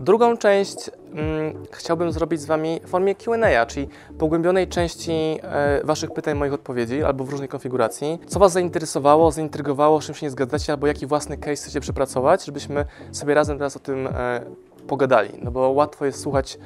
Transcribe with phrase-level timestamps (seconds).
[0.00, 3.88] Drugą część mm, chciałbym zrobić z Wami w formie QA, czyli
[4.18, 5.12] pogłębionej części
[5.42, 8.18] e, Waszych pytań, moich odpowiedzi albo w różnej konfiguracji.
[8.26, 12.84] Co Was zainteresowało, zaintrygowało, czym się nie zgadzacie, albo jaki własny case chcecie przepracować, żebyśmy
[13.12, 14.40] sobie razem teraz o tym e,
[14.86, 15.30] pogadali.
[15.42, 16.58] No bo łatwo jest słuchać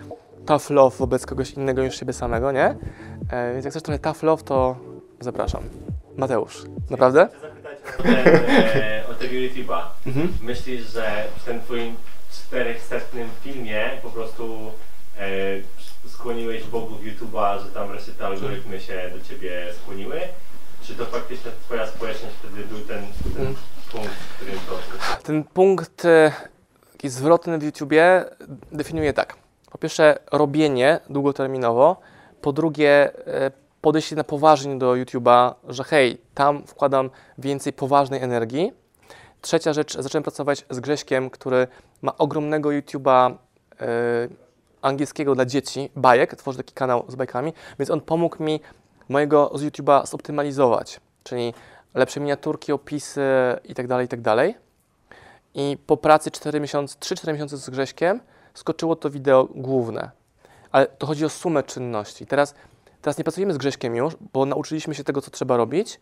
[0.46, 2.76] tough love wobec kogoś innego niż siebie samego, nie?
[3.30, 4.76] E, więc jak chcesz trochę tough love, to
[5.20, 5.62] zapraszam.
[6.16, 7.28] Mateusz, naprawdę?
[7.28, 9.80] Chcę zapytać o, te, o tego YouTube'a.
[10.06, 10.32] Mhm.
[10.42, 11.92] Myślisz, że ten twój
[12.32, 12.96] 400
[13.42, 14.72] filmie po prostu
[15.18, 20.20] e, skłoniłeś bogów YouTube'a, że tam wreszcie te algorytmy się do ciebie skłoniły?
[20.82, 23.02] Czy to faktycznie twoja społeczność wtedy był ten,
[23.36, 23.54] ten
[23.92, 24.78] punkt, w którym to...
[25.22, 26.32] Ten punkt e,
[26.92, 28.24] taki zwrotny w YouTubie
[28.72, 29.36] definiuje tak.
[29.70, 32.00] Po pierwsze robienie długoterminowo,
[32.42, 33.50] po drugie e,
[33.80, 38.72] podejście na poważnie do YouTube'a, że hej, tam wkładam więcej poważnej energii,
[39.40, 41.66] Trzecia rzecz, zacząłem pracować z Grześkiem, który
[42.02, 43.34] ma ogromnego YouTube'a
[43.80, 43.86] e,
[44.82, 48.60] angielskiego dla dzieci, bajek, tworzy taki kanał z bajkami, więc on pomógł mi
[49.08, 51.54] mojego z YouTube'a zoptymalizować, czyli
[51.94, 53.22] lepsze miniaturki, opisy
[53.64, 54.54] itd., itd.
[55.54, 58.20] I po pracy 4 miesiące, 3-4 miesiące z Grześkiem
[58.54, 60.10] skoczyło to wideo główne.
[60.72, 62.26] Ale to chodzi o sumę czynności.
[62.26, 62.54] Teraz,
[63.02, 66.00] teraz nie pracujemy z Grześkiem już, bo nauczyliśmy się tego, co trzeba robić,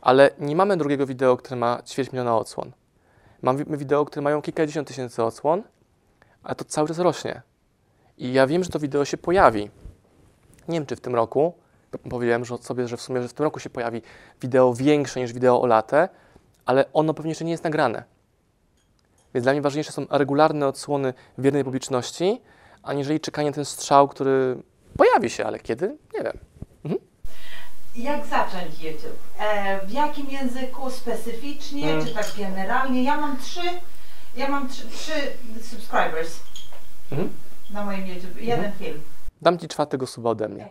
[0.00, 2.72] ale nie mamy drugiego wideo, które ma ćwierć miliona odsłon.
[3.42, 5.62] Mamy wideo, które mają kilkadziesiąt tysięcy odsłon,
[6.42, 7.42] a to cały czas rośnie.
[8.18, 9.70] I ja wiem, że to wideo się pojawi.
[10.68, 11.54] Nie wiem, czy w tym roku,
[12.10, 14.02] powiedziałem że sobie, że w sumie że w tym roku się pojawi
[14.40, 16.08] wideo większe niż wideo o latę,
[16.66, 18.04] ale ono pewnie jeszcze nie jest nagrane.
[19.34, 22.40] Więc dla mnie ważniejsze są regularne odsłony wiernej publiczności,
[22.82, 24.62] aniżeli czekanie na ten strzał, który
[24.96, 25.98] pojawi się, ale kiedy?
[26.14, 26.49] Nie wiem.
[28.00, 29.18] Jak zacząć YouTube?
[29.38, 32.06] E, w jakim języku specyficznie, Mm.
[32.06, 33.02] czy tak generalnie?
[33.02, 33.60] Ja mam trzy,
[34.36, 35.12] ja mam trzy, trzy
[35.62, 36.40] subscribers
[37.12, 37.32] Mhm.
[37.70, 38.36] na moim YouTube.
[38.40, 39.00] Jeden film.
[39.42, 40.68] Dam Ci czwartego suba ode mnie.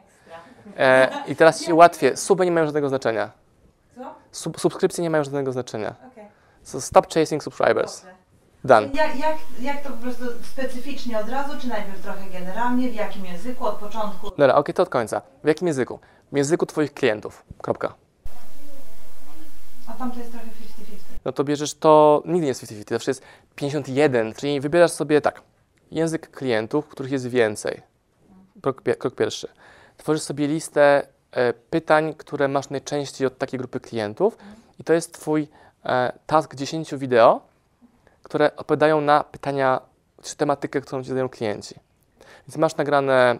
[0.78, 2.18] E, I teraz Ci ułatwię.
[2.18, 3.32] Suby nie mają żadnego znaczenia.
[3.96, 4.16] Co?
[4.32, 5.96] Sub, subskrypcje nie mają żadnego znaczenia.
[6.12, 6.26] Okej.
[6.64, 8.02] So stop chasing subscribers.
[8.02, 8.16] Dobrze.
[8.64, 8.88] Done.
[8.94, 12.90] Jak, jak, jak to po prostu specyficznie od razu, czy najpierw trochę generalnie?
[12.90, 14.30] W jakim języku od początku?
[14.30, 15.22] Dobra, okej, to od końca.
[15.44, 16.00] W jakim języku?
[16.32, 17.44] W języku Twoich klientów.
[17.62, 17.94] Kropka.
[19.88, 20.50] A tam to jest trochę 50-50.
[21.26, 23.24] no to bierzesz to, nigdy nie jest 50-50, zawsze jest
[23.56, 25.42] 51, czyli wybierasz sobie tak,
[25.92, 27.82] język klientów, których jest więcej.
[28.62, 29.48] Krok, krok pierwszy.
[29.98, 34.38] Tworzysz sobie listę e, pytań, które masz najczęściej od takiej grupy klientów
[34.80, 35.48] i to jest Twój
[35.86, 37.42] e, task 10 wideo,
[38.24, 39.82] które odpowiadają na pytania,
[40.24, 41.76] czy tematykę, którą Ci zadają klienci.
[42.48, 43.40] Więc masz nagrane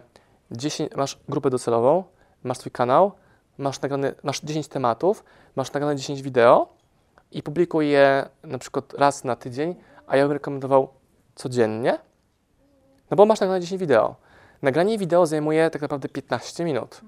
[0.50, 2.04] 10, masz grupę docelową,
[2.44, 3.12] masz Twój kanał,
[3.58, 5.24] masz, nagrane, masz 10 tematów,
[5.56, 6.68] masz nagrane 10 wideo,
[7.32, 9.74] i publikuję je na przykład raz na tydzień,
[10.06, 10.88] a ja bym rekomendował
[11.34, 11.98] codziennie,
[13.10, 14.16] no bo masz nagrane 10 wideo.
[14.62, 17.00] Nagranie wideo zajmuje tak naprawdę 15 minut.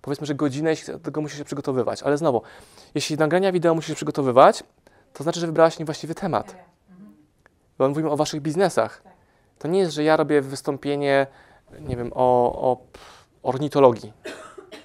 [0.00, 2.42] Powiedzmy, że godzinę, jeśli do tego musisz się przygotowywać, ale znowu,
[2.94, 4.64] jeśli nagrania wideo musisz się przygotowywać,
[5.12, 6.56] to znaczy, że wybrałaś niewłaściwy temat.
[7.78, 9.02] Bo mówimy o waszych biznesach.
[9.58, 11.26] To nie jest, że ja robię wystąpienie,
[11.80, 12.76] nie wiem, o, o
[13.44, 14.12] ornitologii.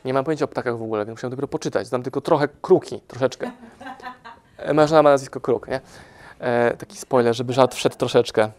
[0.05, 1.87] Nie mam pojęcia o ptakach w ogóle, więc musiałem dopiero poczytać.
[1.87, 3.51] Znam tylko trochę kruki, troszeczkę.
[4.57, 5.81] E, żona ma nazwisko Kruk, nie?
[6.39, 8.51] E, taki spoiler, żeby żart wszedł troszeczkę.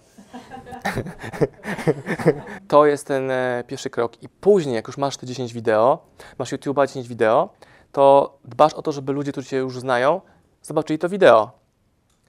[2.68, 4.22] to jest ten e, pierwszy krok.
[4.22, 5.98] I później, jak już masz te 10 wideo,
[6.38, 7.48] masz YouTube'a 10 wideo,
[7.92, 10.20] to dbasz o to, żeby ludzie, którzy Cię już znają,
[10.62, 11.50] zobaczyli to wideo.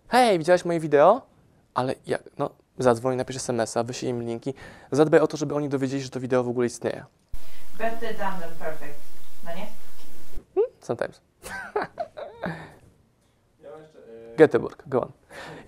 [0.08, 1.22] Hej, widziałeś moje wideo?
[1.74, 4.54] Ale jak, no, zadzwoń, napisz SMS-a, wyślij im linki.
[4.92, 7.06] Zadbaj o to, żeby oni dowiedzieli, że to wideo w ogóle istnieje.
[7.78, 9.00] Better done than perfect.
[9.46, 9.68] No nie?
[10.82, 11.22] Sometimes.
[14.38, 15.12] Göteborg, go on.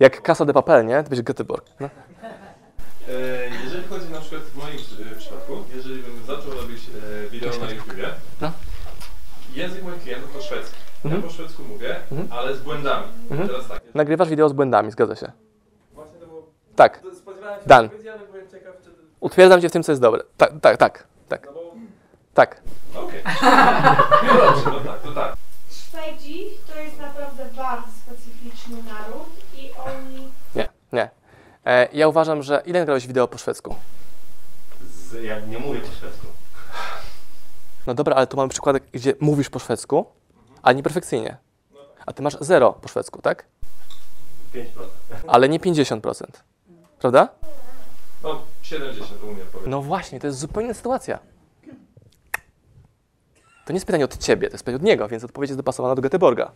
[0.00, 1.02] Jak Casa de Papel, nie?
[1.02, 1.62] To będzie Göteborg.
[1.80, 1.90] No.
[3.08, 3.10] E,
[3.64, 4.76] Jeżeli chodzi na przykład w moim
[5.12, 6.80] e, przypadku, jeżeli bym zaczął robić
[7.26, 8.08] e, wideo na YouTubie,
[8.40, 8.52] No.
[9.54, 10.76] język moich klientów to szwedzki.
[11.04, 11.22] Mhm.
[11.22, 12.32] Ja po szwedzku mówię, Mhm.
[12.32, 13.06] ale z błędami.
[13.30, 13.48] Mhm.
[13.48, 13.82] Teraz tak.
[13.94, 15.32] Nagrywasz wideo z błędami, zgadza się.
[15.94, 16.42] Właśnie to było...
[16.76, 17.84] Tak, Spodziewałem się Dan.
[17.84, 18.90] odpowiedzi, ale byłem ciekaw, czy...
[19.20, 20.22] utwierdzam Cię w tym, co jest dobre.
[20.36, 21.63] Tak, tak, tak, tak, No bo...
[22.34, 22.60] tak.
[22.94, 23.22] Okej.
[24.26, 25.36] No dobrze, no tak, to tak.
[25.70, 31.10] Szwedzi to jest naprawdę bardzo specyficzny naród i oni Nie, nie.
[31.66, 32.62] E, ja uważam, że...
[32.66, 33.76] Ile nagrałeś wideo po szwedzku?
[34.82, 36.26] Z, ja nie mówię po szwedzku.
[37.86, 40.06] No dobra, ale tu mamy przykłady, gdzie mówisz po szwedzku,
[40.62, 41.36] ale nieperfekcyjnie.
[42.06, 43.44] A Ty masz zero po szwedzku, tak?
[44.54, 44.64] 5%.
[45.26, 46.24] Ale nie 50%.
[46.98, 47.28] Prawda?
[48.22, 49.70] No, 70 u mnie powiedzmy.
[49.70, 51.18] No właśnie, to jest zupełnie inna sytuacja.
[53.64, 55.94] To nie jest pytanie od ciebie, to jest pytanie od niego, więc odpowiedź jest dopasowana
[55.94, 56.50] do Göteborga.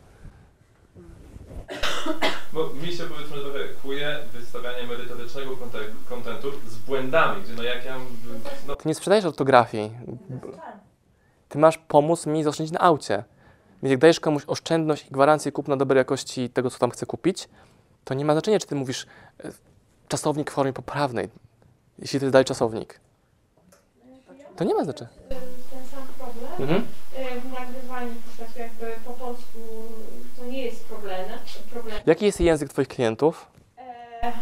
[2.53, 7.85] Bo mi się powiedzmy trochę kłuje wystawianie merytorycznego konte- kontentu z błędami, gdzie no jak
[7.85, 7.97] ja...
[8.67, 9.91] No, Ty nie sprzedajesz ortografii.
[11.49, 13.25] Ty masz pomóc mi zaoszczędzić na aucie.
[13.83, 17.49] Więc jak dajesz komuś oszczędność i gwarancję kupna dobrej jakości tego, co tam chce kupić,
[18.05, 19.07] to nie ma znaczenia, czy ty mówisz
[19.45, 19.53] e,
[20.09, 21.29] czasownik w formie poprawnej,
[21.99, 23.01] jeśli jest dalej czasownik.
[24.57, 25.11] To nie ma znaczenia.
[26.59, 26.83] Mhm.
[27.19, 29.59] Y, W nagrywaniu po prostu jakby po polsku
[30.39, 31.25] to nie jest problem.
[31.71, 31.97] problem.
[32.07, 33.47] Jaki jest język twoich klientów?
[34.23, 34.33] E,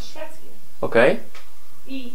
[0.00, 0.46] szwedzki.
[0.80, 1.20] Okej.
[1.86, 2.14] I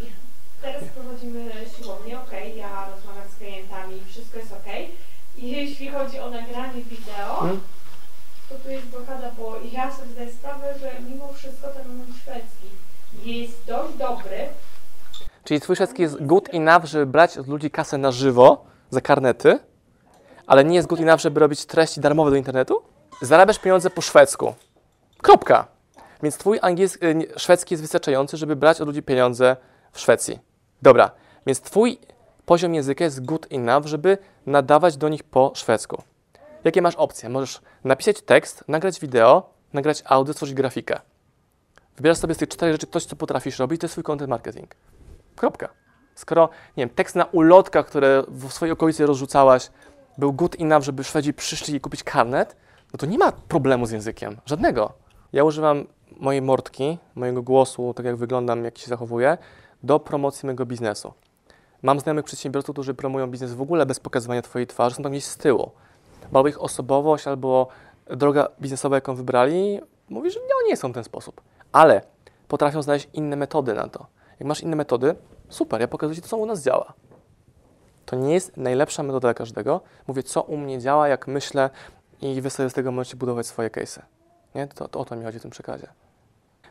[0.61, 4.91] teraz prowadzimy siłownię, okej, ja rozmawiam z klientami, wszystko jest okej.
[5.37, 7.59] I jeśli chodzi o nagranie wideo, Mhm.
[8.49, 12.67] to tu jest blokada, bo ja sobie zdaję sprawę, że mimo wszystko ten mój szwedzki
[13.23, 14.47] jest dość dobry,
[15.43, 19.59] Czyli twój szwedzki jest good enough, żeby brać od ludzi kasę na żywo za karnety,
[20.47, 22.81] ale nie jest good enough, żeby robić treści darmowe do internetu?
[23.21, 24.53] Zarabiasz pieniądze po szwedzku.
[25.21, 25.67] Kropka.
[26.23, 29.55] Więc twój angielski, nie, szwedzki jest wystarczający, żeby brać od ludzi pieniądze
[29.91, 30.39] w Szwecji.
[30.81, 31.11] Dobra.
[31.45, 31.99] Więc twój
[32.45, 36.01] poziom języka jest good enough, żeby nadawać do nich po szwedzku.
[36.63, 37.29] Jakie masz opcje?
[37.29, 40.99] Możesz napisać tekst, nagrać wideo, nagrać audio, stworzyć grafikę.
[41.95, 44.75] Wybierasz sobie z tych czterech rzeczy coś, co potrafisz robić, to jest twój content marketing.
[45.35, 45.69] Kropka.
[46.15, 49.69] Skoro, nie wiem, tekst na ulotkach, które w swojej okolicy rozrzucałaś,
[50.17, 52.55] był good enough, żeby Szwedzi przyszli i kupić karnet,
[52.93, 54.37] no to nie ma problemu z językiem.
[54.45, 54.93] Żadnego.
[55.33, 55.85] Ja używam
[56.17, 59.37] mojej mordki, mojego głosu, tak jak wyglądam, jak się zachowuję,
[59.83, 61.13] do promocji mojego biznesu.
[61.81, 65.25] Mam znajomych przedsiębiorców, którzy promują biznes w ogóle bez pokazywania Twojej twarzy, są tam gdzieś
[65.25, 65.71] z tyłu.
[66.31, 67.67] Bo ich osobowość, albo
[68.07, 71.41] droga biznesowa, jaką wybrali, mówi, że nie, nie są w ten sposób.
[71.71, 72.01] Ale
[72.47, 74.05] potrafią znaleźć inne metody na to.
[74.39, 75.15] Jak masz inne metody,
[75.49, 76.93] super, ja pokazuję Ci to, co u nas działa.
[78.05, 79.81] To nie jest najlepsza metoda dla każdego.
[80.07, 81.69] Mówię, co u mnie działa, jak myślę
[82.21, 84.01] i Wy sobie z tego możecie budować swoje case'y.
[84.55, 84.67] Nie?
[84.67, 85.87] To, to o to mi chodzi w tym przekazie.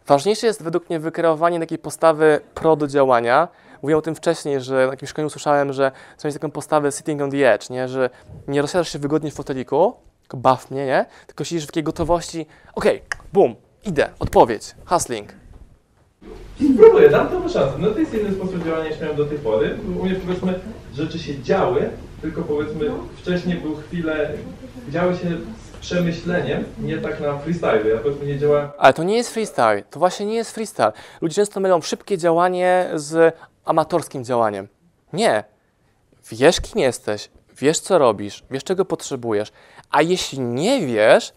[0.06, 3.48] Ważniejsze jest według mnie wykreowanie takiej postawy pro do działania.
[3.82, 7.22] Mówiłem o tym wcześniej, że na jakimś szkoleniu słyszałem, że chcą mieć taką postawę sitting
[7.22, 7.88] on the edge, nie?
[7.88, 8.10] że
[8.48, 11.06] nie rozsiadasz się wygodnie w foteliku, tylko baw mnie, nie?
[11.26, 13.54] tylko siedzisz w takiej gotowości, okej, boom,
[13.84, 15.43] idę, odpowiedź, hustling.
[16.74, 17.72] Spróbuję, dam temu szansę.
[17.78, 19.76] No to jest inny sposób działania niż miałem do tej pory.
[20.00, 20.60] U mnie powiedzmy
[20.94, 21.90] rzeczy się działy,
[22.22, 22.90] tylko powiedzmy
[23.22, 24.30] wcześniej był chwilę,
[24.88, 27.88] działy się z przemyśleniem, nie tak na freestyle.
[27.88, 30.92] Ja powiedzmy nie działałem Ale to nie jest freestyle, to właśnie nie jest freestyle.
[31.20, 34.68] Ludzie często mylą szybkie działanie z amatorskim działaniem.
[35.12, 35.44] Nie.
[36.32, 39.52] Wiesz, kim jesteś, wiesz, co robisz, wiesz, czego potrzebujesz.
[39.90, 41.32] A jeśli nie wiesz,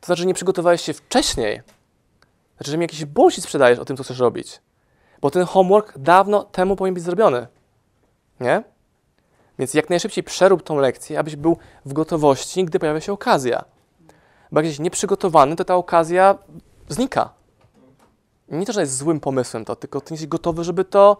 [0.00, 1.62] to znaczy, nie przygotowałeś się wcześniej.
[2.56, 4.60] Znaczy, że mi jakiś bullshit sprzedajesz o tym, co chcesz robić.
[5.20, 7.46] Bo ten homework dawno temu powinien być zrobiony.
[8.40, 8.62] Nie?
[9.58, 13.64] Więc jak najszybciej przerób tą lekcję, abyś był w gotowości, gdy pojawia się okazja.
[14.52, 16.38] Bo jak jesteś nieprzygotowany, to ta okazja
[16.88, 17.30] znika.
[18.48, 21.16] Nie to, że jest złym pomysłem to, tylko ty jesteś gotowy, żeby to...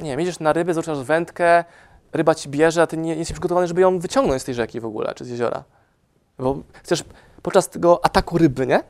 [0.00, 1.64] Nie wiem, na ryby, zaczynasz wędkę,
[2.12, 4.84] ryba ci bierze, a ty nie jesteś przygotowany, żeby ją wyciągnąć z tej rzeki w
[4.84, 5.64] ogóle, czy z jeziora.
[6.38, 7.04] Bo chcesz
[7.42, 8.82] podczas tego ataku ryby, nie?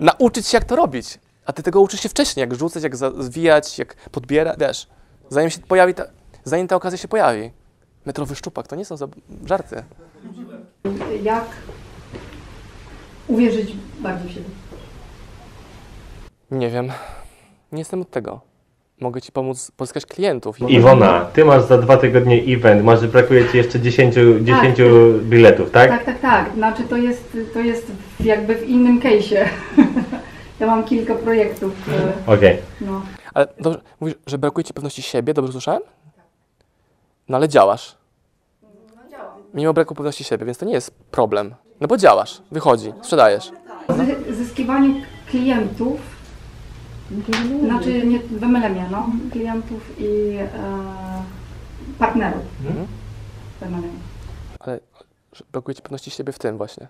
[0.00, 1.18] Nauczyć się, jak to robić.
[1.46, 4.86] A ty tego uczysz się wcześniej, jak rzucać, jak zwijać, jak podbierać, wiesz.
[5.30, 6.04] Zanim się pojawi ta,
[6.44, 7.50] zanim ta okazja się pojawi.
[8.06, 9.08] Metrowy szczupak, to nie są za
[9.46, 9.82] żarty.
[11.22, 11.44] jak
[13.28, 14.46] uwierzyć bardziej w siebie.
[16.50, 16.92] Nie wiem.
[17.72, 18.40] Nie jestem od tego.
[19.00, 20.60] Mogę ci pomóc pozyskać klientów.
[20.70, 24.78] Iwona, ty masz za dwa tygodnie event, może brakuje ci jeszcze 10, 10
[25.22, 25.90] biletów, tak?
[25.90, 26.54] Tak, tak, tak.
[26.54, 29.48] Znaczy to jest, to jest w- jakby w innym case'ie.
[30.60, 31.72] ja mam kilka projektów.
[32.26, 32.58] Okej.
[32.80, 33.02] No.
[33.34, 35.82] Ale dobrze, mówisz, że brakuje ci pewności siebie, dobrze słyszałem?
[37.28, 37.96] No ale działasz.
[39.54, 41.54] Mimo braku pewności siebie, więc to nie jest problem.
[41.80, 43.52] No bo działasz, wychodzi, sprzedajesz.
[43.88, 46.00] Zy- Zyskiwanie klientów,
[47.64, 50.48] znaczy nie wymylę mnie, no, klientów i e,
[51.98, 52.42] partnerów.
[52.66, 52.86] Mhm.
[53.60, 53.88] Wymylę.
[54.60, 54.80] Ale
[55.52, 56.88] brakuje ci pewności siebie w tym właśnie.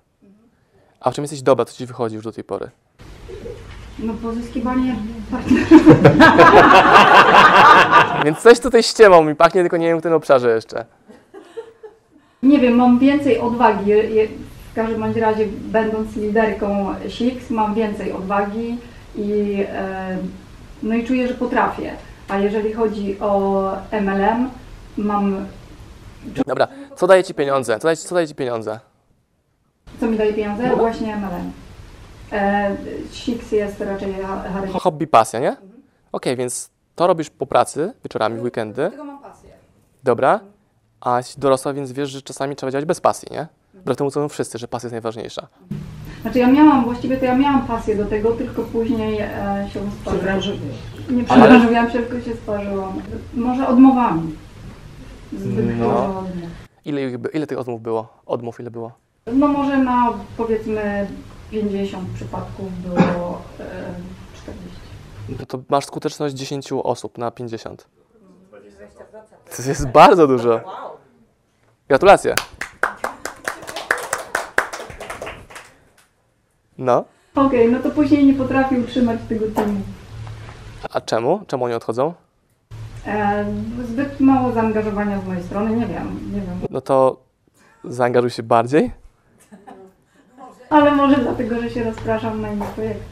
[1.05, 2.71] A w czym jesteś dobra, co ci wychodzi już do tej pory?
[3.99, 4.97] No pozyskiwanie
[5.31, 5.69] partnerów.
[8.25, 10.85] Więc coś tutaj ściemą mi pachnie, tylko nie wiem w tym obszarze jeszcze.
[12.43, 13.93] Nie wiem, mam więcej odwagi.
[14.73, 18.79] W każdym bądź razie, będąc liderką SIX, mam więcej odwagi
[19.17, 20.19] i, e,
[20.83, 21.93] no i czuję, że potrafię.
[22.29, 24.51] A jeżeli chodzi o MLM,
[24.97, 25.47] mam.
[26.47, 27.79] Dobra, co daje ci pieniądze?
[27.79, 28.81] Co daje, co daje ci pieniądze?
[30.01, 30.77] Co mi daje pieniądze?
[30.77, 31.53] Właśnie MLM.
[32.33, 32.77] E,
[33.13, 34.81] Siks jest raczej ha- charytatywny.
[34.81, 35.57] Hobby, pasja, nie?
[36.13, 39.51] Okej, więc to robisz po pracy, wieczorami, w weekendy, Tego mam pasję.
[40.05, 40.41] dobra,
[41.01, 43.47] a jesteś dorosła, więc wiesz, że czasami trzeba działać bez pasji, nie?
[43.75, 45.47] Wbrew temu, co mówią wszyscy, że pasja jest najważniejsza.
[46.23, 50.41] Znaczy ja miałam, właściwie to ja miałam pasję do tego, tylko później e, się sparzyłam.
[51.11, 52.93] Nie Ale- przebranżowiłam się, tylko się sparzyłam.
[53.35, 54.35] Może odmowami.
[55.33, 55.85] Zbyt No.
[55.87, 56.49] dużo odmów.
[56.85, 58.09] Ile, ich by- ile tych odmów było?
[58.27, 58.93] Odmów ile było?
[59.33, 61.07] No może na powiedzmy
[61.51, 63.95] 50 przypadków było e,
[64.43, 64.81] 40.
[65.39, 67.87] No to masz skuteczność 10 osób na 50.
[69.57, 70.61] To jest bardzo dużo.
[71.89, 72.35] Gratulacje.
[76.79, 77.05] No,
[77.35, 79.81] Okej, no to później nie potrafię utrzymać tego teamu.
[80.91, 81.41] a czemu?
[81.47, 82.15] Czemu oni odchodzą?
[83.07, 83.45] E,
[83.85, 86.61] zbyt mało zaangażowania z mojej strony, nie wiem, nie wiem.
[86.71, 87.17] No to
[87.85, 88.91] zaangażuj się bardziej.
[90.75, 93.03] Ale może dlatego, że się rozpraszam na inne projekty.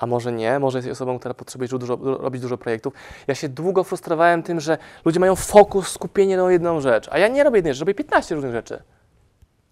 [0.00, 2.92] A może nie, może jesteś osobą, która potrzebuje dużo, du- robić dużo projektów.
[3.26, 7.28] Ja się długo frustrowałem tym, że ludzie mają fokus, skupienie na jedną rzecz, a ja
[7.28, 8.82] nie robię jednej rzeczy, robię 15 różnych rzeczy.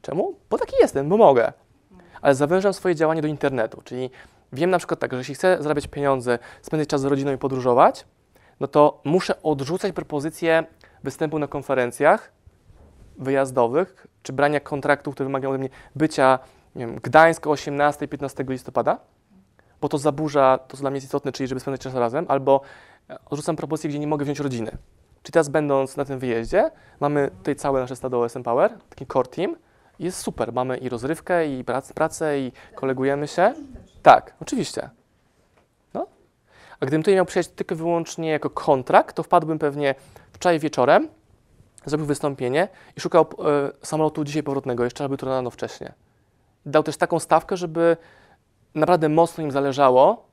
[0.02, 0.34] Czemu?
[0.50, 1.52] Bo taki jestem, bo mogę.
[2.22, 4.10] Ale zawężam swoje działanie do internetu, czyli
[4.52, 8.04] wiem na przykład tak, że jeśli chcę zarabiać pieniądze, spędzać czas z rodziną i podróżować,
[8.60, 10.64] no to muszę odrzucać propozycje
[11.04, 12.32] występu na konferencjach
[13.18, 16.38] wyjazdowych, czy brania kontraktów, które wymagają ode mnie bycia,
[16.76, 18.99] nie wiem, Gdańsk o 18-15 listopada,
[19.80, 22.61] bo to zaburza to, co dla mnie jest istotne, czyli żeby spędzać czas razem, albo
[23.11, 24.71] e, odrzucam propozycje, gdzie nie mogę wziąć rodziny.
[25.23, 29.28] Czyli teraz będąc na tym wyjeździe, mamy tutaj całe nasze stado OSM Power, taki core
[29.28, 29.56] team,
[29.99, 30.52] jest super.
[30.52, 33.54] Mamy i rozrywkę, i prac, pracę, i kolegujemy się.
[34.02, 34.90] Tak, oczywiście.
[35.95, 36.06] No.
[36.80, 39.95] A gdybym tutaj miał przyjechać tylko i wyłącznie jako kontrakt, to wpadłbym pewnie
[40.33, 41.09] wczoraj wieczorem,
[41.87, 46.05] zrobił wystąpienie i szukał e, samolotu dzisiaj powrotnego, jeszcze albo jutro rano wcześniej.
[46.66, 47.96] Dał też taką stawkę, żeby
[48.75, 50.28] naprawdę mocno im zależało,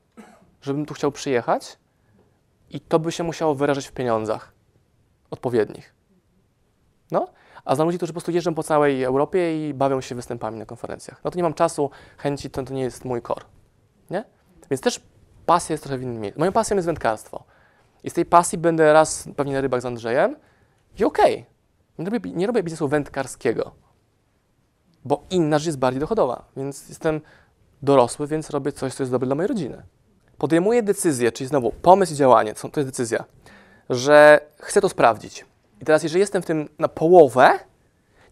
[0.61, 1.77] żebym tu chciał przyjechać
[2.69, 4.53] i to by się musiało wyrażać w pieniądzach
[5.31, 5.95] odpowiednich.
[7.11, 7.27] No,
[7.65, 10.65] a znam ludzi, którzy po prostu jeżdżą po całej Europie i bawią się występami na
[10.65, 11.21] konferencjach.
[11.23, 13.45] No to nie mam czasu, chęci, to, to nie jest mój core,
[14.09, 14.23] nie?
[14.69, 15.01] Więc też
[15.45, 16.39] pasja jest trochę w innym miejscu.
[16.39, 17.43] Moją pasją jest wędkarstwo.
[18.03, 20.35] I z tej pasji będę raz pewnie na rybach z Andrzejem
[20.99, 21.45] i okej,
[21.97, 23.71] nie, robię, nie robię biznesu wędkarskiego,
[25.05, 27.21] bo inna rzecz jest bardziej dochodowa, więc jestem
[27.81, 29.83] dorosły, więc robię coś, co jest dobre dla mojej rodziny.
[30.37, 33.23] Podejmuję decyzję, czyli znowu pomysł i działanie, to jest decyzja,
[33.89, 35.45] że chcę to sprawdzić.
[35.81, 37.59] I teraz, jeżeli jestem w tym na połowę,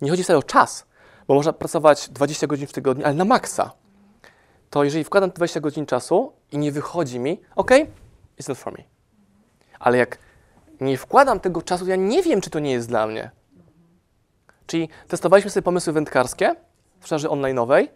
[0.01, 0.85] nie chodzi wcale o czas,
[1.27, 3.71] bo można pracować 20 godzin w tygodniu, ale na maksa.
[4.69, 7.71] To jeżeli wkładam 20 godzin czasu i nie wychodzi mi, ok,
[8.39, 8.83] it's not for me.
[9.79, 10.17] Ale jak
[10.81, 13.31] nie wkładam tego czasu, ja nie wiem, czy to nie jest dla mnie.
[14.71, 16.55] Czyli testowaliśmy sobie pomysły wędkarskie
[16.99, 17.87] w sprzedaży online'owej,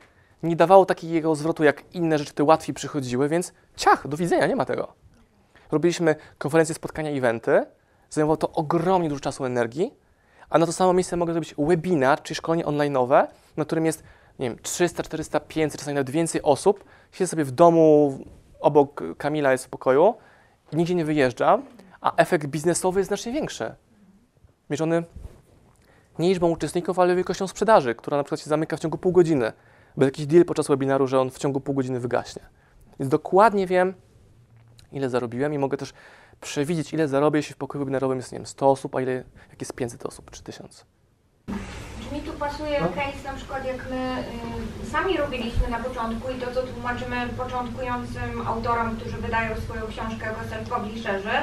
[0.44, 4.56] nie dawało takiego zwrotu jak inne rzeczy, które łatwiej przychodziły, więc ciach, do widzenia, nie
[4.56, 4.94] ma tego.
[5.72, 7.66] Robiliśmy konferencje, spotkania, eventy,
[8.10, 9.94] zajmowało to ogromnie dużo czasu, energii,
[10.50, 13.28] a na to samo miejsce mogę zrobić webinar, czyli szkolenie online'owe,
[13.58, 14.04] na którym jest,
[14.40, 16.84] nie wiem, 300, 400, 500, czasami nawet więcej osób.
[17.12, 18.18] Siedzę sobie w domu,
[18.60, 20.16] obok Kamila jest w pokoju
[20.72, 21.66] i nigdzie nie wyjeżdżam,
[22.02, 23.76] a efekt biznesowy jest znacznie większy.
[24.70, 25.04] Mierzony
[26.20, 29.54] nie liczbą uczestników, ale wielkością sprzedaży, która na przykład się zamyka w ciągu pół godziny.
[29.98, 32.42] Był jakiś deal podczas webinaru, że on w ciągu pół godziny wygaśnie.
[33.00, 33.94] Więc dokładnie wiem,
[34.92, 35.94] ile zarobiłem i mogę też
[36.42, 39.12] przewidzieć, ile zarobię, jeśli w pokoju webinarowym jest, nie wiem, 100 osób, a ile,
[39.50, 40.86] jak jest 500 osób, czy 1000.
[42.10, 44.24] Czy mi tu pasuje case na przykład jak my
[44.84, 50.26] y, sami robiliśmy na początku i to co tłumaczymy początkującym autorom, którzy wydają swoją książkę
[50.26, 51.42] jako self-publisherzy,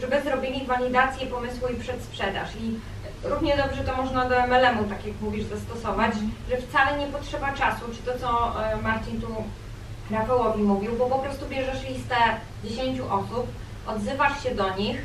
[0.00, 2.56] żeby zrobili walidację pomysłu i przedsprzedaż.
[2.56, 2.80] I
[3.30, 6.12] równie dobrze to można do MLM-u, tak jak mówisz, zastosować,
[6.50, 9.26] że wcale nie potrzeba czasu, czy to co y, Marcin tu
[10.10, 12.14] Rafałowi mówił, bo po prostu bierzesz listę
[12.64, 13.46] 10 osób,
[13.86, 15.04] odzywasz się do nich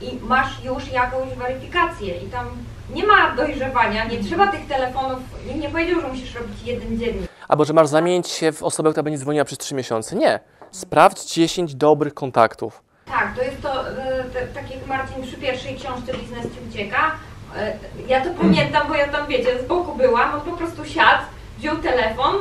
[0.00, 2.46] i masz już jakąś weryfikację i tam
[2.94, 7.30] nie ma dojrzewania, nie trzeba tych telefonów, nikt nie powiedział, że musisz robić jeden dziennik.
[7.48, 10.16] Albo, że masz zamienić się w osobę, która będzie dzwoniła przez 3 miesiące.
[10.16, 10.40] Nie.
[10.70, 12.82] Sprawdź 10 dobrych kontaktów.
[13.06, 14.24] Tak, to jest to, e,
[14.54, 17.10] tak jak Marcin przy pierwszej książce Biznes Ci ucieka, e,
[18.08, 21.22] ja to pamiętam, bo ja tam wiecie, z boku byłam, on po prostu siadł,
[21.58, 22.34] wziął telefon,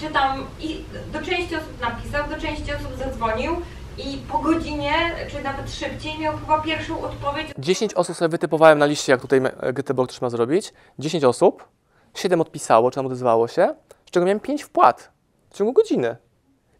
[0.00, 3.56] czy tam i do części osób napisał, do części osób zadzwonił
[3.98, 4.92] i po godzinie,
[5.30, 9.38] czy nawet szybciej miał chyba pierwszą odpowiedź 10 osób sobie wytypowałem na liście, jak tutaj
[9.38, 10.72] e, Göteborg też ma zrobić.
[10.98, 11.68] 10 osób,
[12.14, 13.74] 7 odpisało, czy tam odezwało się,
[14.06, 15.10] z czego miałem 5 wpłat
[15.50, 16.16] w ciągu godziny.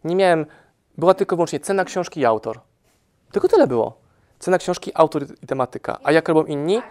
[0.03, 0.45] Nie miałem,
[0.97, 2.59] była tylko wyłącznie cena książki i autor.
[3.31, 4.02] Tylko tyle było.
[4.43, 5.97] Cena książki, autor i tematyka.
[6.03, 6.81] A jak robią inni?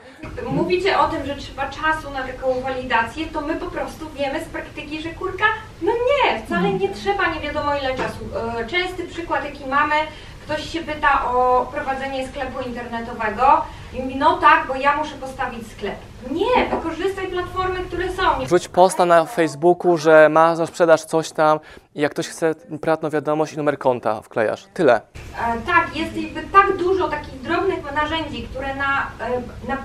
[0.46, 4.48] Mówicie o tym, że trzeba czasu na taką walidację, to my po prostu wiemy z
[4.48, 5.44] praktyki, że kurka,
[5.82, 8.18] no nie, wcale nie trzeba nie wiadomo ile czasu.
[8.60, 9.94] E, Częsty przykład jaki mamy,
[10.44, 15.70] ktoś się pyta o prowadzenie sklepu internetowego i mówi, no tak, bo ja muszę postawić
[15.72, 15.94] sklep.
[16.30, 18.44] Nie, wykorzystaj platformy, które są.
[18.44, 21.58] Wrzuć posta na Facebooku, że ma za sprzedaż coś tam
[21.94, 24.64] i jak ktoś chce prywatną wiadomość i numer konta wklejasz.
[24.74, 24.94] Tyle.
[24.94, 25.00] E,
[25.66, 29.76] Tak, jest jakby tak dużo takich drobnych narzędzi, które na, e, na,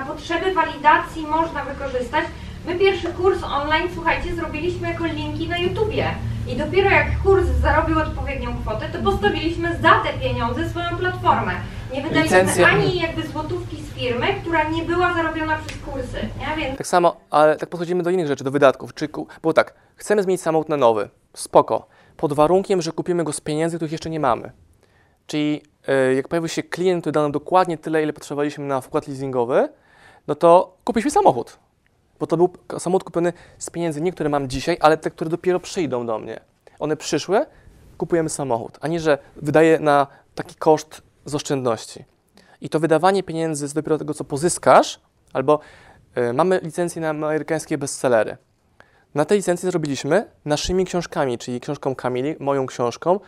[0.00, 2.24] na potrzeby walidacji można wykorzystać.
[2.66, 6.14] My pierwszy kurs online, słuchajcie, zrobiliśmy jako linki na YouTubie.
[6.48, 11.52] I dopiero jak kurs zarobił odpowiednią kwotę, to postawiliśmy za te pieniądze swoją platformę.
[11.92, 12.66] Nie wydaliśmy Licencje.
[12.66, 16.28] ani jakby złotówki z firmy, która nie była zarobiona przez kursy.
[16.40, 16.56] Nie?
[16.56, 18.94] Więc Tak samo, ale tak podchodzimy do innych rzeczy, do wydatków.
[18.94, 21.08] Czy, ku- bo tak, chcemy zmienić samochód na nowy.
[21.34, 21.86] Spoko.
[22.16, 24.52] Pod warunkiem, że kupimy go z pieniędzy, których jeszcze nie mamy.
[25.26, 25.62] Czyli
[26.10, 29.68] y, jak pojawił się klient, który dał nam dokładnie tyle, ile potrzebowaliśmy na wkład leasingowy,
[30.28, 31.58] no to kupiliśmy samochód.
[32.22, 35.60] Bo to był samochód kupiony z pieniędzy, nie które mam dzisiaj, ale te, które dopiero
[35.60, 36.40] przyjdą do mnie.
[36.78, 37.46] One przyszły,
[37.98, 42.04] kupujemy samochód, a nie, że wydaję na taki koszt z oszczędności.
[42.60, 45.00] I to wydawanie pieniędzy z dopiero tego, co pozyskasz,
[45.32, 45.60] albo
[46.18, 48.36] y, mamy licencję na amerykańskie bestsellery.
[49.14, 53.20] Na tej licencji zrobiliśmy naszymi książkami, czyli książką Kamili, moją książką,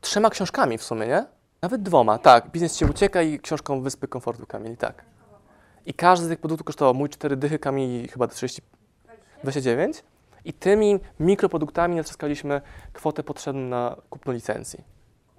[0.00, 1.24] trzema książkami w sumie, nie?
[1.62, 2.50] Nawet dwoma, tak.
[2.50, 5.11] Biznes Cię ucieka i książką Wyspy Komfortu Kamili, tak.
[5.86, 8.62] I każdy z tych produktów kosztował mój cztery dychy, Kamili chyba 30,
[9.42, 10.02] 29.
[10.44, 12.60] I tymi mikroproduktami naciskaliśmy
[12.92, 14.84] kwotę potrzebną na kupno licencji.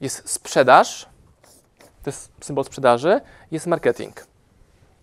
[0.02, 1.10] Jest sprzedaż,
[2.04, 3.22] to jest symbol sprzedaży,
[3.52, 4.28] jest marketing.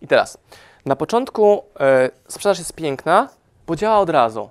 [0.01, 0.39] I teraz,
[0.87, 3.29] na początku e, sprzedaż jest piękna,
[3.67, 4.51] bo działa od razu.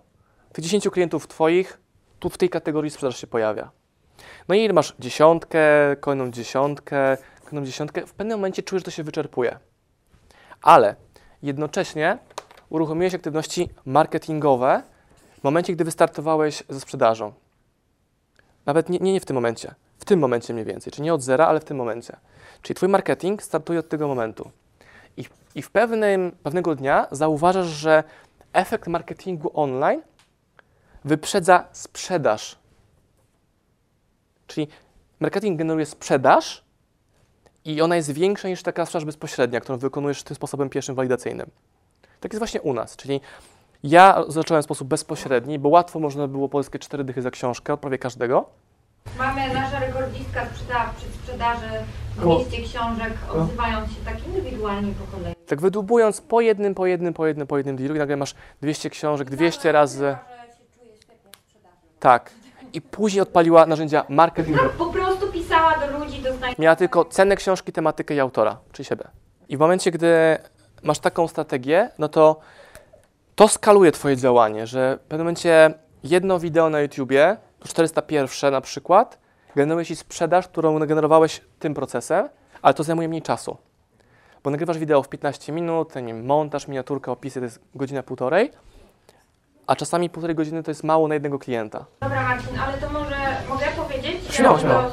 [0.54, 1.80] Tych 10 klientów Twoich,
[2.20, 3.72] tu w tej kategorii sprzedaż się pojawia.
[4.48, 5.60] No i masz dziesiątkę,
[6.00, 8.06] kolejną dziesiątkę, kolejną dziesiątkę.
[8.06, 9.60] W pewnym momencie czujesz, że to się wyczerpuje.
[10.62, 10.96] Ale
[11.42, 12.18] jednocześnie
[12.70, 14.84] uruchomiłeś aktywności marketingowe
[15.40, 17.34] w momencie, gdy wystartowałeś ze sprzedażą.
[18.66, 19.76] Nawet nie, nie, nie w tym momencie.
[20.00, 20.94] W tym momencie mniej więcej.
[20.94, 22.18] Czyli nie od zera, ale w tym momencie.
[22.62, 24.52] Czyli Twój marketing startuje od tego momentu.
[25.18, 25.26] I,
[25.56, 28.04] i w pewnym, pewnego dnia zauważasz, że
[28.54, 30.02] efekt marketingu online
[31.06, 32.60] wyprzedza sprzedaż.
[34.48, 34.68] Czyli
[35.20, 36.64] marketing generuje sprzedaż
[37.66, 41.50] i ona jest większa niż taka sprzedaż bezpośrednia, którą wykonujesz tym sposobem pierwszym walidacyjnym.
[42.20, 43.22] Tak jest właśnie u nas, czyli
[43.84, 47.80] ja zacząłem w sposób bezpośredni, bo łatwo można było pozyskać cztery dychy za książkę od
[47.80, 48.46] prawie każdego.
[49.18, 51.70] mamy nasza rekordzistka sprzeda przy sprzedaży
[52.22, 55.36] Koło- 200 książek, odzywając się tak indywidualnie po kolei.
[55.48, 58.90] Tak wydłubując po jednym, po jednym, po jednym, po jednym dealu i nagle masz 200
[58.90, 60.16] książek, 200 razy.
[62.00, 62.32] Tak.
[62.74, 64.68] I później odpaliła narzędzia marketingowe.
[64.68, 66.29] Tak, po prostu pisała do ludzi, do znajomych.
[66.60, 69.04] Miała tylko cenę książki, tematykę i autora, czyli siebie.
[69.50, 70.38] I w momencie, gdy
[70.84, 72.40] masz taką strategię, no to
[73.36, 75.74] to skaluje Twoje działanie, że w pewnym momencie
[76.04, 79.20] jedno wideo na YouTubie, to 401 na przykład,
[79.56, 82.30] generuje Ci sprzedaż, którą generowałeś tym procesem,
[82.62, 83.58] ale to zajmuje mniej czasu.
[84.44, 88.52] Bo nagrywasz wideo w 15 minut, nie wiem, montaż, miniaturka, opisy to jest godzina, półtorej,
[89.68, 91.86] a czasami półtorej godziny to jest mało na jednego klienta.
[92.02, 93.16] Dobra Marcin, ale to może
[93.50, 94.84] mogę powiedzieć, Śmiało, śmiało.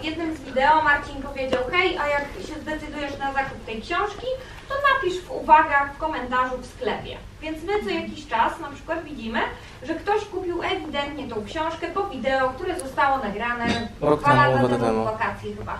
[0.00, 4.26] W jednym z wideo Marcin powiedział, hej, a jak się zdecydujesz na zakup tej książki,
[4.68, 7.16] to napisz w uwagach, w komentarzu w sklepie.
[7.40, 9.38] Więc my co jakiś czas na przykład widzimy,
[9.82, 13.66] że ktoś kupił ewidentnie tą książkę po wideo, które zostało nagrane
[14.00, 15.78] Rok dwa temu, lata temu, chyba.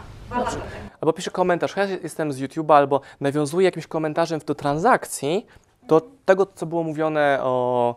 [1.00, 5.46] Albo pisze komentarz, ja jestem z YouTube'a, albo nawiązuje jakimś komentarzem do transakcji
[5.82, 7.94] do tego, co było mówione o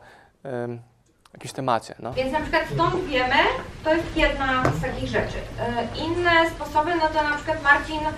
[1.34, 1.96] jakimś temacie.
[2.00, 2.14] No.
[2.14, 3.36] Więc na przykład stąd wiemy,
[3.84, 5.38] to jest jedna z takich rzeczy.
[5.60, 8.12] E, Inne sposoby, no to na przykład Marcin e,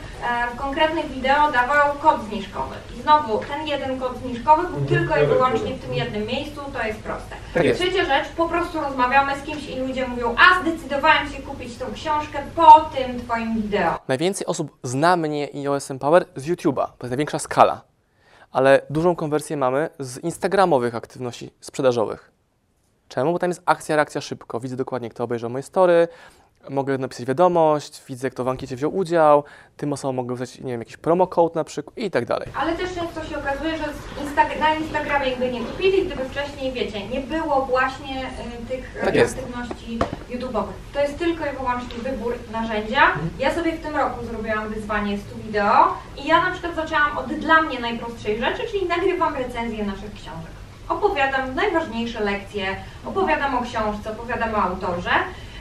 [0.54, 2.76] w konkretnych wideo dawał kod zniżkowy.
[2.98, 6.84] I znowu, ten jeden kod zniżkowy był tylko i wyłącznie w tym jednym miejscu, to
[6.88, 7.36] jest proste.
[7.54, 7.82] Tak jest.
[7.82, 11.86] Trzecia rzecz, po prostu rozmawiamy z kimś i ludzie mówią, a zdecydowałem się kupić tą
[11.94, 14.00] książkę po tym Twoim wideo.
[14.08, 17.82] Najwięcej osób zna mnie i OSM Power z YouTube'a, to jest największa skala,
[18.52, 22.32] ale dużą konwersję mamy z Instagramowych aktywności sprzedażowych.
[23.12, 23.32] Czemu?
[23.34, 24.60] Bo tam jest akcja, reakcja szybko.
[24.60, 26.08] Widzę dokładnie, kto obejrzał moje story,
[26.70, 29.44] mogę napisać wiadomość, widzę, kto w ankiecie wziął udział,
[29.78, 32.48] tym osobom mogę wysłać, nie wiem, jakiś promo code na przykład i tak dalej.
[32.56, 33.84] Ale też często się okazuje, że
[34.24, 38.22] Insta- na Instagramie jakby nie kupili, gdyby wcześniej, wiecie, nie było właśnie
[38.64, 39.38] y, tych Tak y, jest.
[39.40, 40.74] aktywności YouTube'owych.
[40.94, 43.04] To jest tylko i wyłącznie wybór narzędzia.
[43.06, 43.30] Mhm.
[43.40, 47.26] Ja sobie w tym roku zrobiłam wyzwanie 100 wideo i ja na przykład zaczęłam od
[47.34, 50.52] dla mnie najprostszej rzeczy, czyli nagrywam recenzję naszych książek.
[50.92, 52.76] Opowiadam najważniejsze lekcje,
[53.06, 55.12] opowiadam o książce, opowiadam o autorze.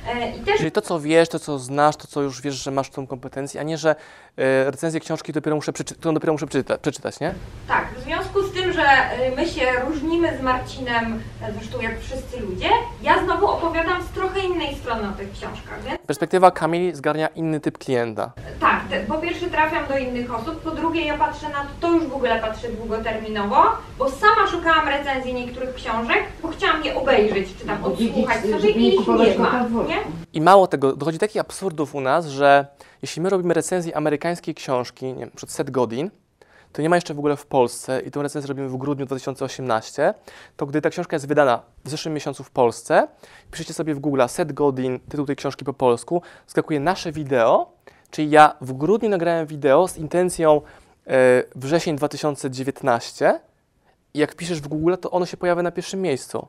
[0.09, 2.71] E, I też Czyli to, co wiesz, to, co znasz, to, co już wiesz, że
[2.71, 3.91] masz tą kompetencję, a nie, że
[4.37, 7.35] e, recenzję książki dopiero muszę przeczy- którą dopiero muszę przeczyta- przeczytać, nie?
[7.69, 8.83] Tak, w związku z tym, że
[9.29, 11.23] y, my się różnimy z Marcinem,
[11.59, 12.69] zresztą jak wszyscy ludzie,
[13.03, 17.61] ja znowu opowiadam z trochę innej strony o tych książkach, więc Perspektywa Kamili zgarnia inny
[17.61, 18.33] typ klienta.
[18.61, 21.93] tak, te, po pierwsze trafiam do innych osób, po drugie ja patrzę na to, to
[21.93, 23.63] już w ogóle patrzę długoterminowo,
[23.99, 28.95] bo sama szukałam recenzji niektórych książek, bo chciałam je obejrzeć, czy tam odsłuchać sobie i
[28.95, 29.97] ich nie ma, nie?
[30.33, 32.67] I mało tego, dochodzi do takich absurdów u nas, że
[33.03, 36.11] jeśli my robimy recenzję amerykańskiej książki, nie wiem, przed Seth Godin,
[36.73, 40.15] to nie ma jeszcze w ogóle w Polsce i tę recenzję robimy w grudniu 2018,
[40.57, 43.09] to gdy ta książka jest wydana w zeszłym miesiącu w Polsce,
[43.51, 47.73] piszecie sobie w Google Seth Godin, tytuł tej książki po polsku, skakuje nasze wideo,
[48.11, 50.61] czyli ja w grudniu nagrałem wideo z intencją
[51.07, 53.41] e, wrzesień 2019
[54.15, 56.49] i jak piszesz w Google, to ono się pojawia na pierwszym miejscu.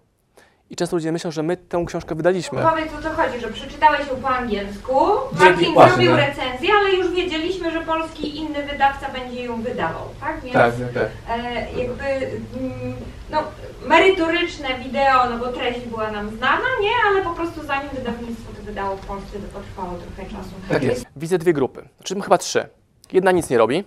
[0.71, 2.61] I często ludzie myślą, że my tę książkę wydaliśmy.
[2.61, 4.95] Powiedz o co chodzi, że przeczytałeś ją po angielsku,
[5.31, 5.95] Dzięki, Marcin właśnie.
[5.95, 10.41] zrobił recenzję, ale już wiedzieliśmy, że polski inny wydawca będzie ją wydawał, tak?
[10.41, 11.09] Więc tak.
[11.29, 12.93] e, jakby mm,
[13.31, 13.43] no,
[13.87, 16.91] merytoryczne wideo, no bo treść była nam znana, nie?
[17.11, 20.51] Ale po prostu zanim wydawnictwo to wydało w Polsce, to potrwało trochę czasu.
[20.69, 21.05] Tak jest.
[21.15, 22.69] Widzę dwie grupy, znaczy chyba trzy.
[23.11, 23.83] Jedna nic nie robi,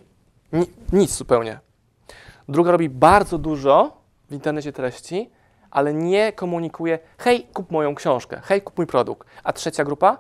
[0.53, 1.59] Ni nic zupełnie.
[2.49, 3.97] Druga robi bardzo dużo
[4.31, 5.31] w internecie treści,
[5.75, 9.29] ale nie komunikuje, hej, kup moją książkę, hej, kup mój produkt.
[9.45, 10.17] A trzecia grupa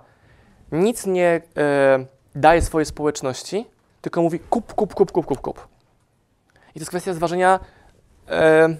[0.72, 3.66] nic nie e, daje swojej społeczności,
[4.00, 5.68] tylko mówi kup, kup, kup, kup, kup, kup.
[6.70, 7.60] I to jest kwestia zważenia
[8.28, 8.76] e,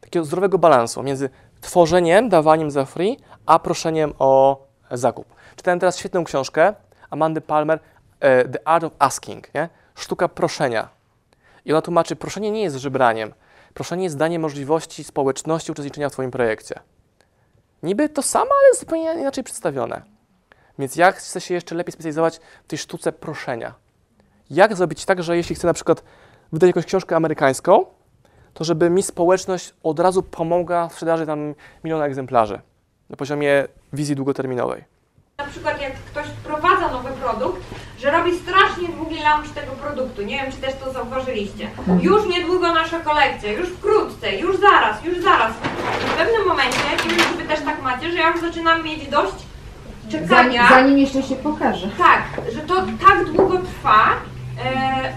[0.00, 3.16] takiego zdrowego balansu między tworzeniem, dawaniem za free,
[3.46, 5.26] a proszeniem o zakup.
[5.56, 6.74] Czytałem teraz świetną książkę
[7.10, 7.78] Amandy Palmer,
[8.20, 9.68] e, The Art of Asking, nie?
[9.94, 10.88] sztuka proszenia.
[11.64, 13.32] I ona tłumaczy, proszenie nie jest żebraniem.
[13.74, 16.80] Proszenie jest danie możliwości społeczności uczestniczenia w Twoim projekcie.
[17.82, 20.02] Niby to samo, ale zupełnie inaczej przedstawione.
[20.78, 23.74] Więc jak chcę się jeszcze lepiej specjalizować w tej sztuce proszenia?
[24.50, 26.02] Jak zrobić tak, że jeśli chcę na przykład
[26.52, 27.86] wydać jakąś książkę amerykańską,
[28.54, 31.54] to żeby mi społeczność od razu pomogła w sprzedaży tam
[31.84, 32.60] miliona egzemplarzy
[33.10, 34.84] na poziomie wizji długoterminowej.
[35.38, 37.62] Na przykład jak ktoś wprowadza nowy produkt,
[38.00, 40.22] że robi strasznie długi launch tego produktu.
[40.22, 41.70] Nie wiem, czy też to zauważyliście.
[42.00, 45.52] Już niedługo nasza kolekcja, już wkrótce, już zaraz, już zaraz.
[46.04, 48.82] I w pewnym momencie, nie wiem, czy wy też tak macie, że ja już zaczynam
[48.84, 49.34] mieć dość
[50.10, 50.68] Zanim, czekania.
[50.68, 51.88] zanim jeszcze się pokaże.
[51.98, 52.22] Tak,
[52.54, 52.74] że to
[53.08, 54.06] tak długo trwa,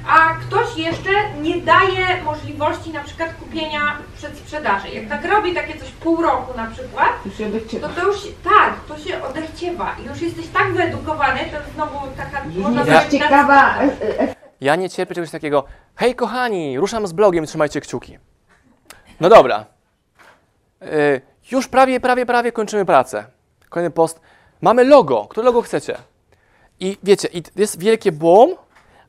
[0.08, 1.10] a ktoś jeszcze
[1.41, 4.89] nie daje możliwości na przykład kupienia przed sprzedaży.
[4.89, 7.88] Jak tak robi takie coś pół roku na przykład, Już się odechciewa.
[7.88, 12.41] to to już, tak, to się odechciewa i już jesteś tak wyedukowany, to znowu taka,
[12.58, 13.84] można Ja- ciekawa e,
[14.19, 15.63] e, Ja nie cierpię czegoś takiego,
[15.95, 18.17] hej kochani, ruszam z blogiem, trzymajcie kciuki.
[19.19, 19.65] No dobra.
[21.51, 23.25] Już prawie, prawie, prawie kończymy pracę.
[23.69, 24.21] Kolejny post.
[24.62, 25.25] Mamy logo.
[25.29, 25.97] Które logo chcecie?
[26.79, 28.49] I wiecie, i jest wielkie boom,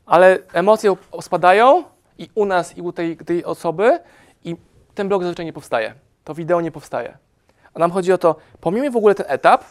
[0.05, 1.83] ale emocje spadają
[2.17, 3.99] i u nas, i u tej, tej osoby
[4.43, 4.55] i
[4.95, 5.93] ten blog zazwyczaj nie powstaje.
[6.23, 7.17] To wideo nie powstaje.
[7.73, 9.63] A nam chodzi o to, pomijmy w ogóle ten etap.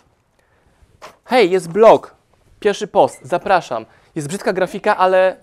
[1.25, 2.15] Hej, jest blog.
[2.61, 3.87] Pierwszy post, zapraszam.
[4.15, 5.37] Jest brzydka grafika, ale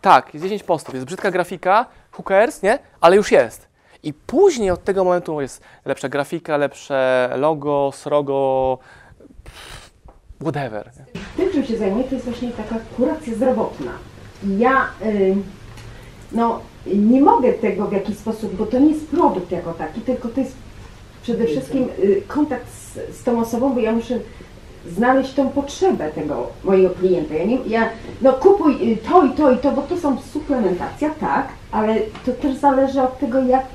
[0.00, 1.86] tak, jest 10 postów, jest brzydka grafika,
[2.28, 2.78] cares, nie?
[3.00, 3.68] Ale już jest.
[4.02, 8.78] I później od tego momentu jest lepsza grafika, lepsze logo, srogo,
[10.40, 10.90] whatever.
[11.36, 13.92] Tym, czym się zajmuję, to jest właśnie taka kuracja zdrowotna.
[14.44, 15.36] I ja y,
[16.32, 20.28] no, nie mogę tego w jakiś sposób, bo to nie jest produkt jako taki, tylko
[20.28, 20.54] to jest
[21.22, 24.20] przede wszystkim y, kontakt z, z tą osobą, bo ja muszę
[24.86, 27.34] znaleźć tą potrzebę tego mojego klienta.
[27.34, 27.88] Ja, nie, ja
[28.22, 32.32] no kupuj y, to i to i to, bo to są suplementacja, tak, ale to
[32.32, 33.66] też zależy od tego, jak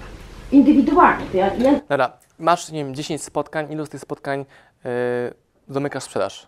[0.52, 1.26] indywidualnie.
[1.32, 4.46] To ja, ja Dobra, masz, nie wiem, 10 spotkań, ilu z tych spotkań
[4.86, 4.92] yy,
[5.70, 6.48] zamykasz sprzedaż?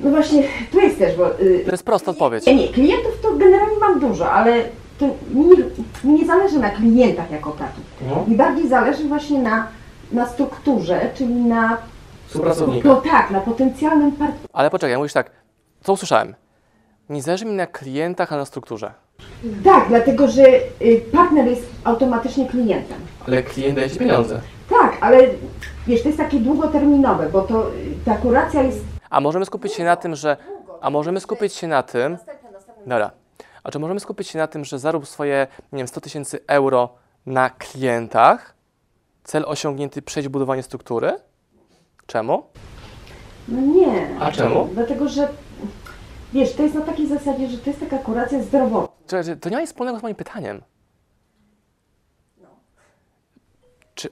[0.00, 0.42] No właśnie,
[0.72, 1.40] tu jest też, bo...
[1.40, 2.46] y, To jest prosta odpowiedź.
[2.46, 4.64] Nie, nie, klientów to generalnie mam dużo, ale
[4.98, 5.44] to mi,
[6.04, 7.84] mi nie zależy na klientach jako takich.
[8.10, 8.24] No.
[8.28, 9.66] Mi bardziej zależy właśnie na,
[10.12, 11.76] na strukturze, czyli na...
[12.26, 12.88] Współpracownika.
[12.88, 14.48] No tak, na potencjalnym partnerze.
[14.52, 15.30] Ale poczekaj, mówisz tak,
[15.82, 16.34] co usłyszałem?
[17.08, 18.92] Nie zależy mi na klientach, a na strukturze.
[19.64, 20.42] Tak, dlatego że
[20.82, 22.98] y, partner jest automatycznie klientem.
[23.26, 24.40] Ale klient daje ci pieniądze.
[25.04, 25.18] Ale
[25.86, 27.70] wiesz, to jest takie długoterminowe, bo to
[28.04, 28.84] ta kuracja jest...
[29.10, 30.36] A możemy skupić się na tym, że.
[30.80, 32.18] A możemy skupić się na tym.
[32.86, 33.10] Dobra.
[33.64, 36.88] A czy możemy skupić się na tym, że zarób swoje, nie wiem, 100 tysięcy euro
[37.26, 38.54] na klientach?
[39.24, 41.12] Cel osiągnięty, przejść budowanie struktury?
[42.06, 42.42] Czemu?
[43.48, 44.20] No nie.
[44.20, 44.68] A czemu?
[44.72, 45.28] Dlatego, że
[46.32, 49.22] wiesz, to jest na takiej zasadzie, że to jest taka kuracja zdrowotna.
[49.40, 50.62] To nie ma nic wspólnego z moim pytaniem.
[53.94, 54.08] Czy.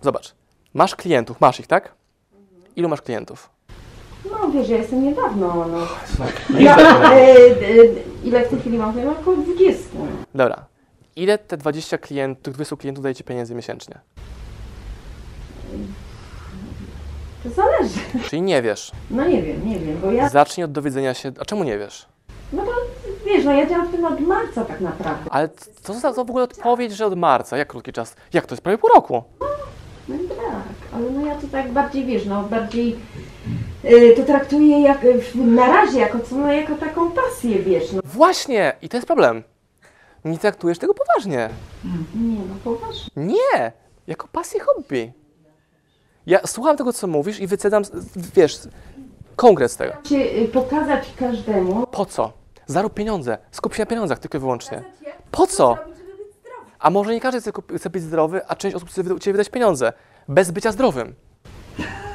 [0.00, 0.34] Zobacz,
[0.74, 1.98] masz klientów, masz ich, tak?
[2.78, 3.50] ilu masz klientów?
[4.30, 5.78] No wiesz, ja jestem niedawno, no.
[6.50, 6.62] Liczę.
[6.64, 7.54] Ja, e, e,
[8.24, 9.04] ile w tej chwili mam?
[9.04, 9.88] Mam około 20.
[10.34, 10.64] Dobra.
[11.16, 13.98] Ile te 20 klientów, tych 20 klientów daje Ci pieniędzy miesięcznie?
[17.44, 18.00] To zależy.
[18.28, 18.92] Czyli nie wiesz.
[19.10, 22.06] No nie wiem, nie wiem, bo ja, Zacznij od dowiedzenia się, a czemu nie wiesz?
[22.52, 22.72] no bo
[23.26, 25.30] wiesz, no ja działam w tym od marca tak naprawdę.
[25.30, 25.48] Ale
[25.82, 27.56] co za to w ogóle odpowiedź, że od marca?
[27.56, 28.16] Jak krótki czas?
[28.32, 29.22] Jak to jest prawie pół roku?
[29.40, 29.47] No
[30.16, 32.96] i tak, ale no ja to tak bardziej, wiesz, no bardziej
[33.84, 38.00] y, to traktuję jak, y, na razie jako co, no jako taką pasję, wiesz, no.
[38.04, 38.72] Właśnie!
[38.82, 39.42] I to jest problem.
[40.24, 41.48] Nie traktujesz tego poważnie.
[42.14, 43.10] Nie no, poważnie.
[43.16, 43.72] Nie!
[44.06, 45.12] Jako pasję hobby.
[46.26, 47.82] Ja słucham tego, co mówisz i wycedam,
[48.34, 48.58] wiesz,
[49.36, 49.92] konkret z tego.
[50.02, 52.32] Cię y, pokazać każdemu, Po co?
[52.66, 53.38] Zarób pieniądze.
[53.50, 54.82] Skup się na pieniądzach tylko i wyłącznie.
[55.30, 55.76] Po co?
[56.78, 59.92] A może nie każdy chce, być zdrowy, a część osób chce u Ciebie wydać pieniądze.
[60.28, 61.14] Bez bycia zdrowym.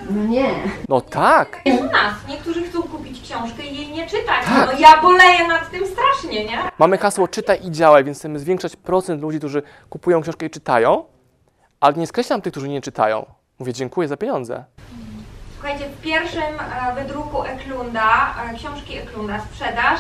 [0.10, 0.50] no nie.
[0.90, 1.62] No tak!
[1.66, 2.14] Jest u nas.
[2.28, 4.46] Niektórzy chcą kupić książkę i jej nie czytać.
[4.46, 4.70] Tak.
[4.74, 6.58] No ja boleję nad tym strasznie, nie?
[6.80, 11.06] Mamy hasło czytaj i działaj, więc chcemy zwiększać procent ludzi, którzy kupują książkę i czytają,
[11.80, 13.26] ale nie skreślam tych, którzy nie czytają.
[13.60, 14.64] Mówię dziękuję za pieniądze.
[15.54, 20.00] Słuchajcie, w pierwszym e, wydruku Eklunda, e, książki Eklunda, sprzedaż,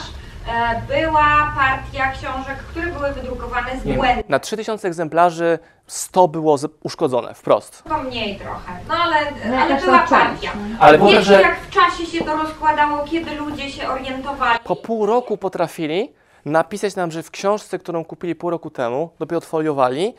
[0.88, 4.24] była partia książek, które były wydrukowane z błędem.
[4.30, 7.84] Na 3000 egzemplarzy 100 było uszkodzone wprost.
[7.84, 9.16] Chyba mniej trochę, no ale,
[9.50, 10.52] No ale była partia.
[10.80, 14.60] Ale powiem, Wiecie, że jak w czasie się to rozkładało, kiedy ludzie się orientowali?
[14.64, 16.12] po pół roku potrafili
[16.46, 20.14] napisać nam, że w książce, którą kupili pół roku temu, dopiero odfoliowali,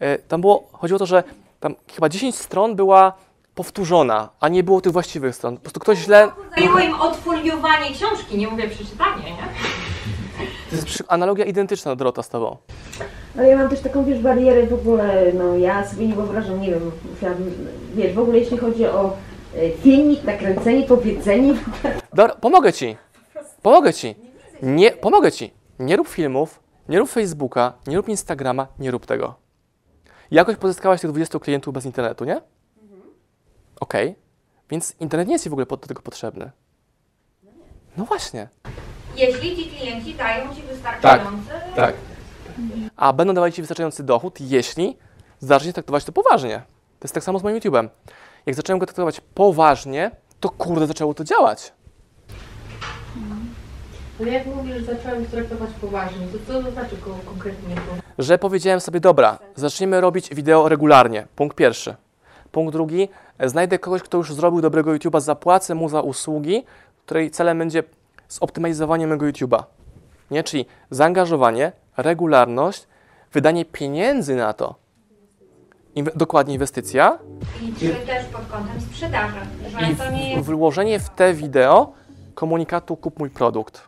[0.00, 1.22] e, tam było, chodziło o to, że
[1.60, 3.12] tam chyba 10 stron była
[3.62, 5.56] powtórzona, a nie było tych właściwych stron.
[5.56, 6.28] Po prostu ktoś źle...
[6.56, 9.36] Zajęło im odfoliowanie książki, nie mówię przeczytanie, nie?
[10.70, 12.56] To jest przy- analogia identyczna, Dorota, z tobą.
[13.38, 16.70] Ale ja mam też taką, wiesz, barierę w ogóle, no ja sobie nie wyobrażam, nie
[16.70, 19.16] wiem, musiałabym, wiesz, w ogóle jeśli chodzi o
[19.56, 21.54] e, filmik, nakręcenie, powiedzenie,
[22.14, 22.96] Dobra, pomogę ci.
[23.62, 24.14] Pomogę ci.
[24.62, 25.52] Nie, pomogę ci.
[25.78, 29.34] Nie rób filmów, nie rób Facebooka, nie rób Instagrama, nie rób tego.
[30.30, 32.40] Jakoś pozyskałaś tych 20 klientów bez internetu, nie?
[33.80, 34.14] Okej.
[34.70, 36.50] Więc internet nie jest ci w ogóle pod- do tego potrzebny.
[37.96, 38.48] No właśnie.
[39.16, 41.50] Jeśli ci klienci dają ci wystarczający...
[41.76, 41.94] Tak.
[42.96, 44.96] A będą dawali ci wystarczający dochód, jeśli
[45.38, 46.56] zaczniesz traktować to poważnie.
[46.98, 47.88] To jest tak samo z moim YouTube'em.
[48.46, 50.10] Jak zacząłem go traktować poważnie,
[50.40, 51.72] to kurde zaczęło to działać.
[54.20, 57.74] Ale jak mówisz, że zacząłem traktować poważnie, to co to znaczy ko- konkretnie?
[58.18, 61.26] Że powiedziałem sobie, dobra, zaczniemy robić wideo regularnie.
[61.36, 61.94] Punkt pierwszy.
[62.52, 63.08] Punkt drugi,
[63.44, 66.64] znajdę kogoś, kto już zrobił dobrego YouTube'a, zapłacę mu za usługi,
[67.06, 67.82] której celem będzie
[68.28, 69.62] zoptymalizowanie mojego YouTube'a.
[70.30, 70.44] Nie?
[70.44, 72.86] Czyli zaangażowanie, regularność,
[73.32, 74.74] wydanie pieniędzy na to.
[75.96, 77.18] Inwe- dokładnie inwestycja
[77.62, 79.36] I też pod kątem sprzedaży,
[79.90, 81.92] i w- jest włożenie w te wideo
[82.34, 83.87] komunikatu kup mój produkt.